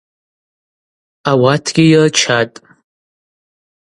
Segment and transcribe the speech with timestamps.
[1.29, 2.57] Ауатгьи йырчатӏ.